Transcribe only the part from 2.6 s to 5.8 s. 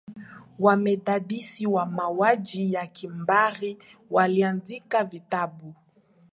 ya kimbari waliandika vitabu